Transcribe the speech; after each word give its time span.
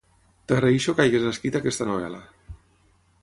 T'agreixo 0.51 0.95
que 0.99 1.03
hagis 1.09 1.27
escrit 1.31 1.59
aquesta 1.61 1.89
novel·la. 1.91 2.23